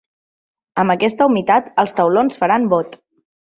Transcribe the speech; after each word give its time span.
Amb 0.83 0.93
aquesta 0.93 1.27
humitat 1.33 1.69
els 1.85 1.95
taulons 2.01 2.43
faran 2.43 2.69
bot. 2.75 3.01